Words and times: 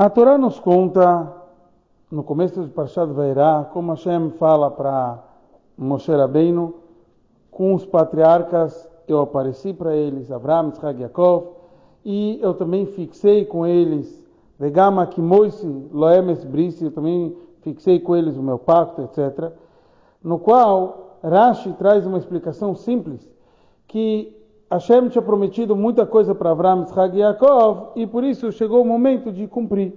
A 0.00 0.08
Torá 0.08 0.38
nos 0.38 0.60
conta, 0.60 1.26
no 2.08 2.22
começo 2.22 2.62
de 2.62 2.70
Parshat 2.70 3.12
Vairá, 3.12 3.68
como 3.72 3.90
Hashem 3.90 4.30
fala 4.38 4.70
para 4.70 5.24
Moshe 5.76 6.12
Rabbeinu, 6.12 6.72
com 7.50 7.74
os 7.74 7.84
patriarcas 7.84 8.88
eu 9.08 9.20
apareci 9.20 9.72
para 9.72 9.96
eles, 9.96 10.30
Abraham, 10.30 10.68
Isaac, 10.68 11.00
Yaakov, 11.00 11.48
e 12.04 12.38
eu 12.40 12.54
também 12.54 12.86
fixei 12.86 13.44
com 13.44 13.66
eles, 13.66 14.24
Vegama 14.56 15.04
Kimoisi, 15.04 15.66
Loemes 15.92 16.44
Brisi, 16.44 16.84
eu 16.84 16.92
também 16.92 17.36
fixei 17.62 17.98
com 17.98 18.14
eles 18.14 18.36
o 18.36 18.42
meu 18.42 18.56
pacto, 18.56 19.02
etc. 19.02 19.50
No 20.22 20.38
qual 20.38 21.18
Rashi 21.24 21.72
traz 21.72 22.06
uma 22.06 22.18
explicação 22.18 22.72
simples, 22.76 23.28
que 23.88 24.37
Hashem 24.70 25.08
tinha 25.08 25.22
prometido 25.22 25.74
muita 25.74 26.04
coisa 26.04 26.34
para 26.34 26.50
Abraão, 26.50 26.82
Isaac 26.82 27.16
e 27.16 27.20
Yaakov, 27.20 27.92
e 27.96 28.06
por 28.06 28.22
isso 28.22 28.52
chegou 28.52 28.82
o 28.82 28.84
momento 28.84 29.32
de 29.32 29.46
cumprir. 29.46 29.94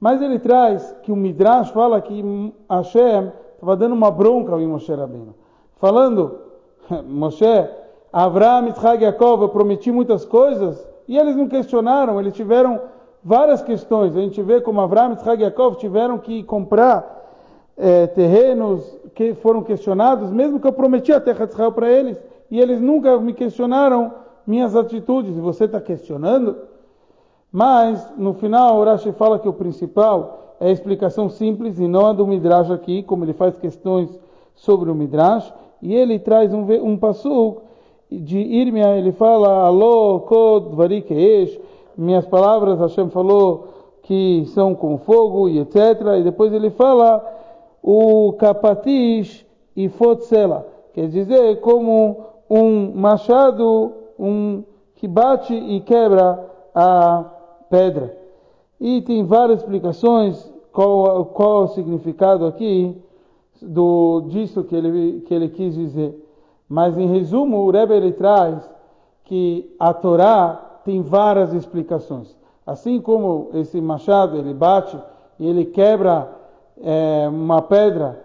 Mas 0.00 0.22
ele 0.22 0.38
traz 0.38 0.96
que 1.02 1.12
o 1.12 1.16
Midrash 1.16 1.70
fala 1.70 2.00
que 2.00 2.52
Hashem 2.70 3.30
estava 3.54 3.76
dando 3.76 3.92
uma 3.94 4.10
bronca 4.10 4.52
ao 4.52 4.60
Moshe 4.60 4.92
Rabbeinu, 4.92 5.34
falando, 5.76 6.38
Moshe, 7.06 7.68
Abraão, 8.10 8.68
Isaac 8.68 9.02
e 9.02 9.04
Yaakov, 9.04 9.42
eu 9.42 9.48
prometi 9.50 9.92
muitas 9.92 10.24
coisas, 10.24 10.86
e 11.06 11.18
eles 11.18 11.36
não 11.36 11.46
questionaram, 11.46 12.18
eles 12.18 12.32
tiveram 12.32 12.80
várias 13.22 13.62
questões. 13.62 14.16
A 14.16 14.20
gente 14.20 14.40
vê 14.40 14.60
como 14.60 14.80
Abraão, 14.80 15.12
Isaac 15.12 15.38
e 15.38 15.44
Yaakov 15.44 15.76
tiveram 15.76 16.16
que 16.18 16.42
comprar 16.44 17.20
é, 17.76 18.06
terrenos 18.06 18.98
que 19.14 19.34
foram 19.34 19.62
questionados, 19.62 20.30
mesmo 20.30 20.58
que 20.58 20.66
eu 20.66 20.72
prometi 20.72 21.12
a 21.12 21.20
terra 21.20 21.46
de 21.46 21.52
Israel 21.52 21.72
para 21.72 21.90
eles 21.90 22.31
e 22.52 22.60
eles 22.60 22.82
nunca 22.82 23.18
me 23.18 23.32
questionaram 23.32 24.12
minhas 24.46 24.76
atitudes. 24.76 25.34
Você 25.38 25.64
está 25.64 25.80
questionando? 25.80 26.54
Mas, 27.50 28.06
no 28.18 28.34
final, 28.34 28.78
o 28.78 28.84
Rashi 28.84 29.10
fala 29.12 29.38
que 29.38 29.48
o 29.48 29.54
principal 29.54 30.56
é 30.60 30.68
a 30.68 30.70
explicação 30.70 31.30
simples 31.30 31.78
e 31.78 31.88
não 31.88 32.04
a 32.04 32.12
do 32.12 32.26
Midrash 32.26 32.70
aqui, 32.70 33.02
como 33.04 33.24
ele 33.24 33.32
faz 33.32 33.56
questões 33.56 34.20
sobre 34.54 34.90
o 34.90 34.94
Midrash. 34.94 35.50
E 35.80 35.94
ele 35.94 36.18
traz 36.18 36.52
um, 36.52 36.66
um 36.84 36.94
passuk 36.98 37.62
de 38.10 38.38
Irmia, 38.38 38.98
ele 38.98 39.12
fala, 39.12 39.64
Alô, 39.64 40.20
Kod, 40.20 40.76
Varikesh, 40.76 41.58
minhas 41.96 42.26
palavras, 42.26 42.78
Hashem 42.78 43.08
falou 43.08 43.68
que 44.02 44.44
são 44.48 44.74
com 44.74 44.98
fogo 44.98 45.48
e 45.48 45.58
etc. 45.58 46.02
E 46.18 46.22
depois 46.22 46.52
ele 46.52 46.68
fala 46.68 47.24
o 47.82 48.34
Kapatish 48.34 49.46
e 49.74 49.88
Fotzela, 49.88 50.66
quer 50.92 51.08
dizer, 51.08 51.58
como 51.62 52.31
um 52.52 52.92
machado 52.94 53.94
um, 54.18 54.62
que 54.96 55.08
bate 55.08 55.54
e 55.54 55.80
quebra 55.80 56.50
a 56.74 57.24
pedra. 57.70 58.14
E 58.78 59.00
tem 59.00 59.24
várias 59.24 59.60
explicações 59.60 60.52
qual, 60.70 61.24
qual 61.26 61.64
o 61.64 61.68
significado 61.68 62.44
aqui 62.44 62.94
do, 63.62 64.24
disso 64.28 64.64
que 64.64 64.76
ele, 64.76 65.20
que 65.22 65.32
ele 65.32 65.48
quis 65.48 65.74
dizer. 65.74 66.18
Mas 66.68 66.96
em 66.98 67.06
resumo, 67.06 67.58
o 67.58 67.70
Rebbe 67.70 67.94
ele 67.94 68.12
traz 68.12 68.68
que 69.24 69.74
a 69.78 69.94
Torá 69.94 70.80
tem 70.84 71.00
várias 71.00 71.54
explicações. 71.54 72.36
Assim 72.66 73.00
como 73.00 73.48
esse 73.54 73.80
machado 73.80 74.36
ele 74.36 74.52
bate 74.52 74.98
e 75.38 75.48
ele 75.48 75.64
quebra 75.64 76.30
é, 76.82 77.26
uma 77.28 77.62
pedra 77.62 78.22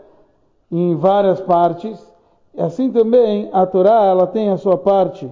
em 0.69 0.95
várias 0.95 1.39
partes, 1.39 2.16
Assim 2.57 2.91
também 2.91 3.49
a 3.53 3.65
Torá 3.65 4.05
ela 4.05 4.25
tem 4.25 4.49
a 4.49 4.57
sua 4.57 4.77
parte, 4.77 5.31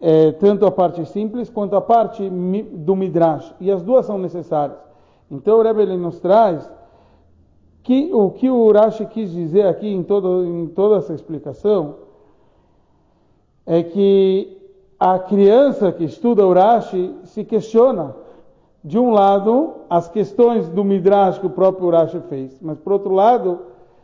é, 0.00 0.32
tanto 0.32 0.64
a 0.64 0.70
parte 0.70 1.04
simples 1.04 1.50
quanto 1.50 1.76
a 1.76 1.80
parte 1.80 2.28
do 2.28 2.96
Midrash, 2.96 3.54
e 3.60 3.70
as 3.70 3.82
duas 3.82 4.06
são 4.06 4.16
necessárias. 4.16 4.78
Então 5.30 5.58
o 5.58 5.62
Rebbe 5.62 5.84
nos 5.96 6.18
traz 6.18 6.68
que 7.82 8.10
o 8.12 8.30
que 8.30 8.48
o 8.48 8.64
Urashi 8.64 9.06
quis 9.06 9.30
dizer 9.30 9.66
aqui 9.66 9.88
em, 9.88 10.02
todo, 10.02 10.44
em 10.44 10.66
toda 10.68 10.96
essa 10.96 11.12
explicação 11.12 11.96
é 13.66 13.82
que 13.82 14.58
a 14.98 15.18
criança 15.18 15.92
que 15.92 16.04
estuda 16.04 16.46
Urashi 16.46 17.14
se 17.24 17.44
questiona, 17.44 18.14
de 18.82 18.98
um 18.98 19.10
lado, 19.10 19.74
as 19.90 20.08
questões 20.08 20.68
do 20.68 20.82
Midrash 20.82 21.38
que 21.38 21.46
o 21.46 21.50
próprio 21.50 21.86
Urashi 21.86 22.20
fez, 22.28 22.58
mas 22.62 22.78
por 22.78 22.94
outro 22.94 23.12
lado, 23.12 23.60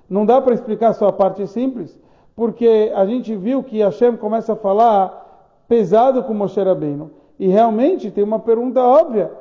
não 0.09 0.27
dá 0.27 0.41
para 0.41 0.55
explicar 0.55 0.93
só 0.93 1.09
a 1.09 1.13
parte 1.13 1.47
simples, 1.47 1.99
porque 2.37 2.93
a 2.95 3.07
gente 3.07 3.35
viu 3.35 3.63
que 3.63 3.79
Hashem 3.79 4.15
começa 4.19 4.53
a 4.53 4.57
falar 4.57 5.65
pesado 5.67 6.23
com 6.23 6.35
Moshe 6.35 6.63
Rabbeinu. 6.63 7.11
E 7.39 7.49
realmente 7.49 8.11
tem 8.11 8.23
uma 8.23 8.39
pergunta 8.39 8.83
óbvia. 8.83 9.33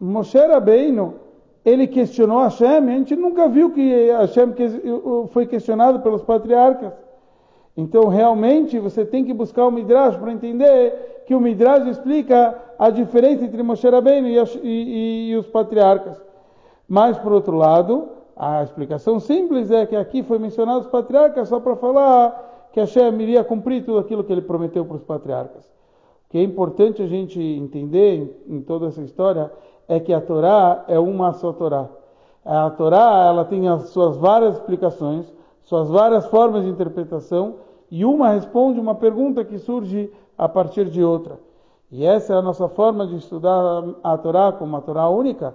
Moshe 0.00 0.38
Rabbeinu, 0.38 1.14
ele 1.64 1.88
questionou 1.88 2.40
Hashem, 2.42 2.88
a 2.88 2.92
gente 2.92 3.16
nunca 3.16 3.48
viu 3.48 3.72
que 3.72 4.10
Hashem 4.12 4.54
foi 5.30 5.46
questionado 5.46 6.00
pelos 6.00 6.22
patriarcas. 6.22 6.92
Então, 7.76 8.06
realmente, 8.06 8.78
você 8.78 9.04
tem 9.04 9.24
que 9.24 9.34
buscar 9.34 9.66
o 9.66 9.70
Midrash 9.72 10.16
para 10.16 10.32
entender 10.32 11.24
que 11.26 11.34
o 11.34 11.40
Midrash 11.40 11.88
explica 11.88 12.56
a 12.78 12.90
diferença 12.90 13.44
entre 13.44 13.60
Moshe 13.64 13.88
Rabbeinu 13.88 14.28
e, 14.28 14.38
e, 14.62 15.30
e 15.30 15.36
os 15.36 15.48
patriarcas. 15.48 16.22
Mas, 16.88 17.18
por 17.18 17.32
outro 17.32 17.56
lado, 17.56 18.08
a 18.36 18.62
explicação 18.62 19.20
simples 19.20 19.70
é 19.70 19.86
que 19.86 19.94
aqui 19.94 20.22
foi 20.22 20.38
mencionado 20.38 20.80
os 20.80 20.86
patriarcas 20.86 21.48
só 21.48 21.60
para 21.60 21.76
falar 21.76 22.68
que 22.72 22.80
Hashem 22.80 23.20
iria 23.20 23.44
cumprir 23.44 23.84
tudo 23.84 23.98
aquilo 23.98 24.24
que 24.24 24.32
ele 24.32 24.42
prometeu 24.42 24.84
para 24.84 24.96
os 24.96 25.04
patriarcas. 25.04 25.64
O 25.64 26.30
que 26.30 26.38
é 26.38 26.42
importante 26.42 27.00
a 27.00 27.06
gente 27.06 27.40
entender 27.40 28.44
em 28.48 28.60
toda 28.60 28.86
essa 28.86 29.00
história 29.02 29.52
é 29.86 30.00
que 30.00 30.12
a 30.12 30.20
Torá 30.20 30.84
é 30.88 30.98
uma 30.98 31.32
só 31.34 31.52
Torá. 31.52 31.88
A 32.44 32.68
Torá 32.70 33.26
ela 33.28 33.44
tem 33.44 33.68
as 33.68 33.90
suas 33.90 34.16
várias 34.16 34.56
explicações, 34.56 35.32
suas 35.62 35.88
várias 35.88 36.26
formas 36.26 36.64
de 36.64 36.70
interpretação 36.70 37.56
e 37.90 38.04
uma 38.04 38.30
responde 38.30 38.80
uma 38.80 38.96
pergunta 38.96 39.44
que 39.44 39.58
surge 39.58 40.12
a 40.36 40.48
partir 40.48 40.86
de 40.86 41.04
outra. 41.04 41.38
E 41.92 42.04
essa 42.04 42.34
é 42.34 42.36
a 42.36 42.42
nossa 42.42 42.68
forma 42.68 43.06
de 43.06 43.14
estudar 43.14 43.84
a 44.02 44.18
Torá 44.18 44.50
como 44.50 44.70
uma 44.70 44.82
Torá 44.82 45.08
única 45.08 45.54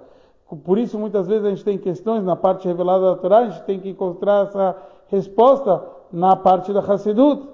por 0.56 0.78
isso, 0.78 0.98
muitas 0.98 1.28
vezes 1.28 1.46
a 1.46 1.50
gente 1.50 1.64
tem 1.64 1.78
questões 1.78 2.24
na 2.24 2.36
parte 2.36 2.68
revelada 2.68 3.12
da 3.12 3.16
Torá, 3.16 3.40
a 3.40 3.50
gente 3.50 3.64
tem 3.64 3.80
que 3.80 3.90
encontrar 3.90 4.48
essa 4.48 4.76
resposta 5.08 5.84
na 6.12 6.36
parte 6.36 6.74
da 6.74 6.80
Hassidut. 6.80 7.48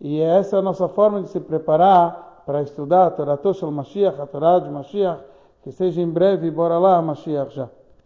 E 0.00 0.20
essa 0.20 0.56
é 0.56 0.58
a 0.58 0.62
nossa 0.62 0.88
forma 0.88 1.22
de 1.22 1.28
se 1.28 1.40
preparar 1.40 2.42
para 2.46 2.62
estudar 2.62 3.06
a 3.06 3.10
Torá 3.10 3.36
Toshal 3.36 3.70
Mashiach, 3.70 4.20
a 4.20 4.26
Torá 4.26 4.58
de 4.58 4.70
Mashiach, 4.70 5.20
que 5.62 5.72
seja 5.72 6.00
em 6.00 6.08
breve, 6.08 6.50
bora 6.50 6.78
lá, 6.78 7.02
Mashiach 7.02 7.54
já. 7.54 7.68